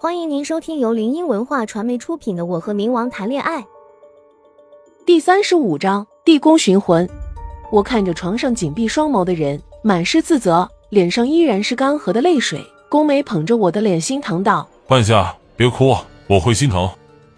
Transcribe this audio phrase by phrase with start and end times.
[0.00, 3.60] 欢迎您收听由林音文化传媒出品的《我和冥王谈恋爱》
[5.04, 7.10] 第三十五章地宫寻魂。
[7.72, 12.64] 我看着床上紧闭双眸的人，满是自责，脸上依然是干涸的泪水。
[12.88, 15.96] 宫梅捧着我的脸，心疼道：“半夏，别哭，
[16.28, 16.88] 我会心疼。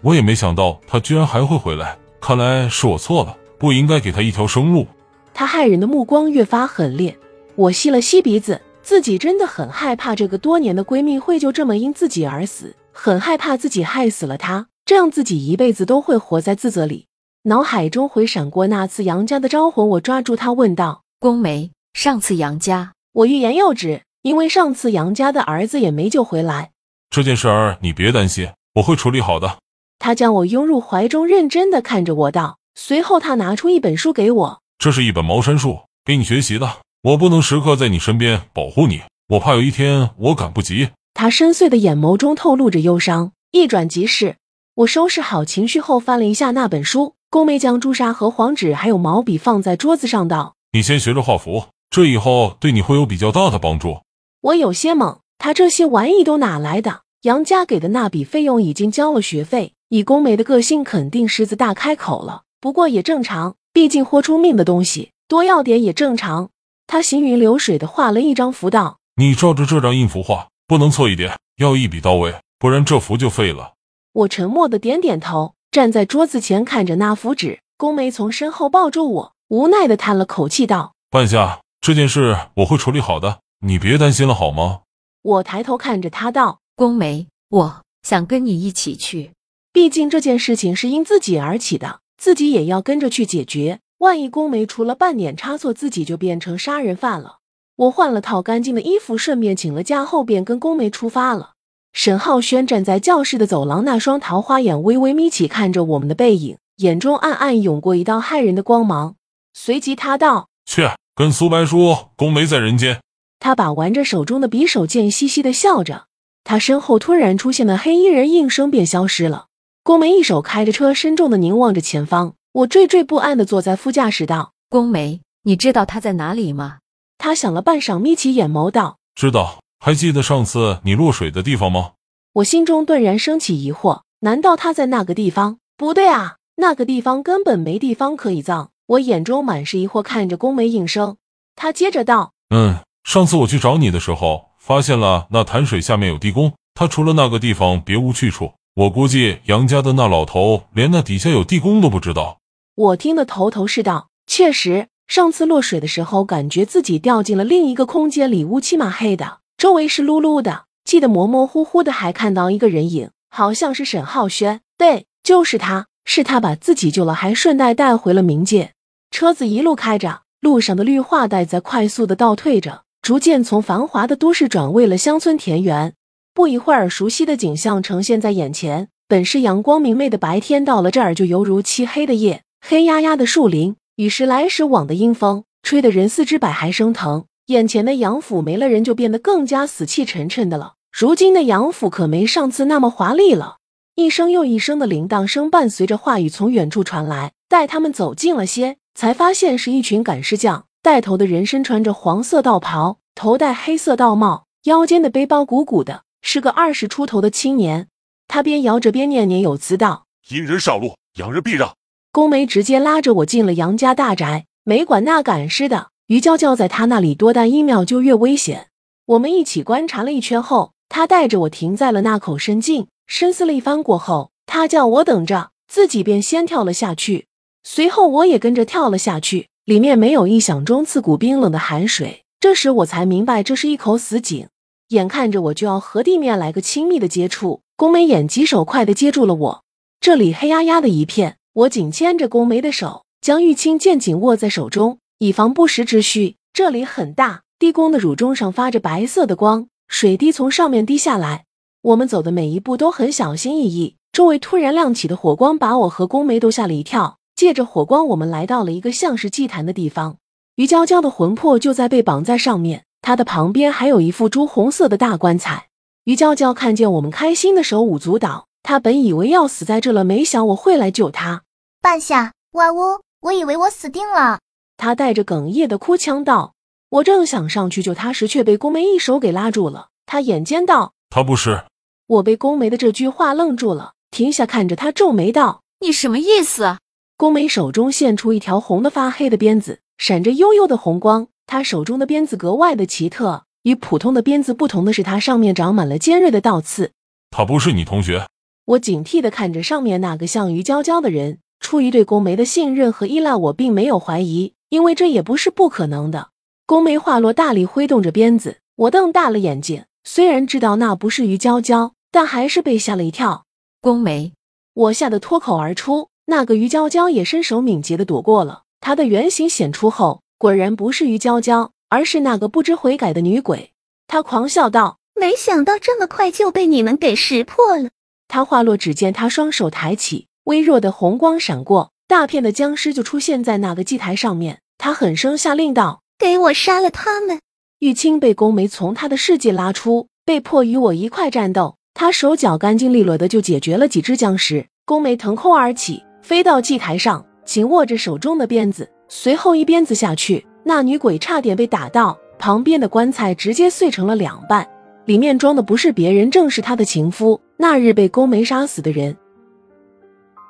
[0.01, 4.85] 我也没想到他居然还会回来，看来是我错了，不应该给他一条生路。”
[5.33, 7.17] 他骇人的目光越发狠烈。
[7.55, 8.61] 我吸了吸鼻子。
[8.83, 17.07] 自己真的很害怕，这个多年的闺蜜会就这么因自己而死，很害怕自己害死了她，这样自己一辈子都会活在自责里。
[17.43, 26.71] 脑海中回闪过那次杨家的招魂，我抓住她问道：“宫梅，上次杨家……”我欲言又止，因为上次杨家的儿子也没救回来。
[27.09, 29.57] 这件事儿你别担心，我会处理好的。
[29.99, 32.57] 他将我拥入怀中，认真的看着我道。
[32.73, 36.77] 随后他拿出一本书给我，这是一本茅山术，给你学习的。
[37.03, 40.89] 我不能时刻在你身边保护你，我怕有一天我赶不及。
[41.15, 44.35] 他深邃的眼眸中透露着忧伤，一转即逝。
[44.75, 47.15] 我收拾好情绪后，翻了一下那本书。
[47.31, 54.01] 宫梅将朱砂和黄纸还有毛笔放在桌子上，道：“你先学着画符，这以后对你会有比较大的帮助。”
[54.41, 57.01] 我有些懵，他这些玩意都哪来的？
[57.23, 62.43] 杨家给的那笔费用已经交了学费，以宫梅的个性，肯定狮子大开口了。
[62.59, 66.51] 不过也正常，毕竟豁出命的东西，多要点也正常。
[66.91, 73.75] 他行云流水的画了一张符，道：“你照着这张印符画，不能错一点，要一笔到位，不然这符就废了。”
[74.11, 77.61] 我沉默的点点头，站在桌子前看着那符纸。
[77.77, 84.81] 宫梅从身后抱住我，无奈的叹了口气，道：“半夏，这件事我会处理好的，你别担心了，好吗？”
[85.23, 89.31] 我抬头看着他，道：“宫梅，我想跟你一起去，
[89.71, 97.37] 毕竟这件事情是因自己而起的，自己也要跟着去解决。”万一宫梅出了半点差错，自己就变成杀人犯了。
[97.75, 101.51] 我换了套干净的衣服，顺便请了假后，便跟宫梅出发了。
[101.93, 109.17] 沈浩轩站在教室的走廊，那双桃花眼微微眯起，看着我们的背影，眼中暗暗涌过一道骇人的光芒。
[109.53, 113.01] 随即他道：“去跟苏白说，宫梅在人间。”
[113.37, 116.05] 他把玩着手中的匕首剑，嘻嘻的笑着。
[116.43, 119.45] 他身后突然出现的黑衣人应声便消失了。
[119.83, 122.33] 宫梅一手开着车，深重的凝望着前方。
[122.53, 126.79] 我惴惴不安地坐在副驾驶道：“宫梅，你知道他在哪里吗？”
[127.17, 129.59] 他想了半晌，眯起眼眸道：“知道。
[129.79, 131.93] 还记得上次你落水的地方吗？”
[132.33, 135.59] 我心中顿然升起疑惑：难道他在那个地方？
[135.77, 138.71] 不对啊，那个地方根本没地方可以葬。
[138.85, 141.15] 我眼中满是疑惑，看着宫梅应声。
[141.55, 148.51] 他接着道：“嗯，上次我去找你的时候，发现了那潭水下面有地宫，他除了那个地方别无去处。
[148.75, 152.39] 我估计杨家的那老头连那底下有地宫都不知道。”
[152.75, 168.71] 我听得头头是道，确实，上次落水的时候，感觉自己掉进了另一个空间里，乌漆嘛黑的，周围是噜噜的，记得模模糊糊的，还看到一个人影，好像是沈浩轩，对，就是他，是他把自己救了，还顺带带回了冥界。
[169.11, 175.93] 车子一路开着，路上的绿化带在快速的倒退着，逐渐从繁华的都市转为了乡村田园。
[176.33, 182.43] 不一会儿，熟悉的景象呈现在眼前，本是阳光明媚的白天，到了这儿就犹如漆黑的夜。
[182.63, 187.25] 黑压压的树林，与时来时往的阴风，吹得人四肢百骸生疼。
[187.47, 190.75] 眼前的杨府没了人，就变得更加死气沉沉的了。
[190.91, 193.57] 如今的杨府可没上次那么华丽了。
[193.95, 197.33] 一声又一声的铃铛声伴随着话语从远处传来。
[197.49, 200.65] 待他们走近了些，才发现是一群赶尸匠。
[200.81, 207.89] 带头的人身穿着黄色道袍，头戴黑色道帽，腰间的背包鼓鼓的，是个二十出头的青年。
[208.27, 211.75] 他边摇着边念念有词道：“阴人上路，阳人避让。”
[212.13, 218.67] 宫梅直接拉着我进了杨家大宅，没管那赶尸的于娇娇，在他那里多待一秒就越危险。
[219.05, 227.27] 我们一起观察了一圈后，他带着我停在了那口深井，深思了一番过后，他叫我等着，自己便先跳了下去。
[227.63, 232.23] 随后我也跟着跳了下去，里面没有意想中刺骨冰冷的寒水。
[232.41, 234.47] 这时我才明白，这是一口死井。
[234.89, 239.63] 眼看着我就要和地面来个亲密的接触，宫梅眼疾手快的接住了我。
[240.01, 241.37] 这里黑压压的一片。
[241.53, 246.37] 我紧牵着宫梅的手，将玉清剑紧握在手中，以防不时之需。
[246.53, 251.43] 这里很大，地宫的乳中上发着白色的光，水滴从上面滴下来。
[251.81, 253.97] 我们走的每一步都很小心翼翼。
[254.13, 257.17] 周围突然亮起的火光把我和宫梅都吓了一跳。
[257.35, 260.17] 借着火光，我们来到了一个像是祭坛的地方。
[260.55, 265.67] 于娇娇的魂魄就在被绑在上面，她的旁边还有一副朱红色的大棺材。
[266.05, 268.47] 于娇娇看见我们，开心的手舞足蹈。
[268.63, 271.43] 他本以为要死在这了，没想我会来救他。
[271.81, 273.01] 半夏，哇呜！
[273.21, 274.39] 我以为我死定了。
[274.77, 276.53] 他带着哽咽的哭腔道
[276.89, 279.89] ：“我正想上去救他时，却被宫梅一手给拉住了。
[280.05, 281.63] 他眼尖道：他不是。”
[282.07, 286.77] 我被宫梅的这句话愣住了，停下看着他，皱眉道你什么意思
[287.15, 291.27] ？：“宫梅手中现出一条红的发黑的鞭子，闪着幽幽的红光。
[291.45, 296.91] 她手中的鞭子格外的奇特，与普通的鞭子不同的是，它上面长满了尖锐的倒刺。
[297.29, 298.27] 他不是你同学，
[298.65, 306.29] 我警惕地看着上面那个像于娇娇的人，出于对宫梅的信任和依赖，我并没有怀疑，因为这也不是不可能的。
[306.65, 309.85] 宫梅话落，大力挥动着鞭子，我瞪大了眼睛。
[310.03, 313.45] 虽然知道那不是于娇娇，但还是被吓了一跳。
[313.81, 314.33] 宫梅，
[314.73, 318.63] 我吓得脱口而出，那个于娇娇也身手敏捷地躲过了。
[318.79, 323.71] 她的原形显出后，果然不是于娇娇，而是那个不知悔改的女鬼。
[324.07, 324.97] 她狂笑道。
[325.13, 327.89] 没想到这么快就被你们给识破了。
[328.31, 334.59] 他话落，只见他双手抬起，微弱的红光闪过，大片的僵尸就出现在那个祭台上面。
[334.77, 337.41] 他狠声下令道给我杀了他们
[337.79, 341.75] ！：“玉清被宫梅从他的世界拉出，被迫与我一块战斗。
[341.93, 344.65] 他手脚干净利落的就解决了几只僵尸。
[344.85, 354.65] 宫梅腾空而起，飞到祭台上，紧握着手中的鞭子，随后一鞭子下去，那女鬼差点被打到，旁边的棺材直接碎成了两半。
[355.11, 359.13] 里面装的不是别人，正是他的情夫，那日被宫梅杀死的人。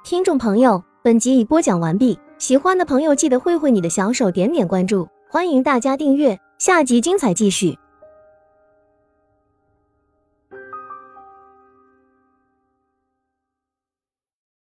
[0.04, 7.75] 听众朋友，本集已播讲完毕，喜欢的朋友记得挥挥你的小手，点点关注，欢迎大家订阅，下集精彩继续。